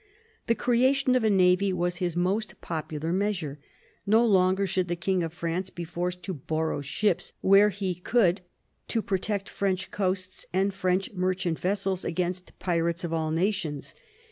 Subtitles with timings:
[0.47, 3.59] The creation of a navy was his most popular measure,
[4.07, 8.41] No longer should the King of France be forced to borrow ships where he could,
[8.87, 13.93] to protect French coasts and French merchant vessels against" pirates of all nations."